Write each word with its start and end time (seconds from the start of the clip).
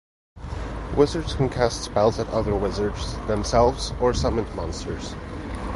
Wizards 0.97 1.35
can 1.35 1.47
cast 1.47 1.83
spells 1.83 2.17
at 2.17 2.27
other 2.29 2.55
wizards, 2.55 3.15
themselves, 3.27 3.93
or 4.01 4.15
summoned 4.15 4.51
monsters. 4.55 5.13